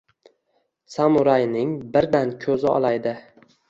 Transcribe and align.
“Samuray”ning 0.95 1.79
birdan 1.95 2.37
ko‘zi 2.43 2.73
olaydi: 2.77 3.19